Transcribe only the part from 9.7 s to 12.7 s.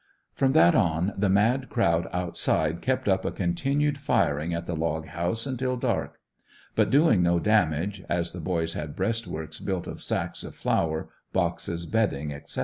of sacks of flour, boxes, bedding, etc.